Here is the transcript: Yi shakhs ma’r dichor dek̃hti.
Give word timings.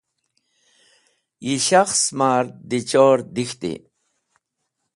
Yi 1.45 1.55
shakhs 1.65 2.03
ma’r 2.17 2.45
dichor 2.69 3.19
dek̃hti. 3.35 3.73